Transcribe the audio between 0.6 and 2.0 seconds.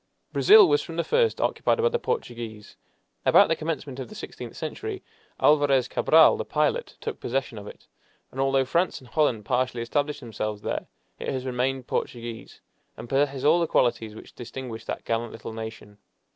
was from the first occupied by the